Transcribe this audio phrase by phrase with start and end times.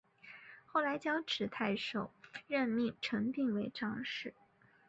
[0.65, 4.33] 后来交趾太守士燮任命程秉为长史。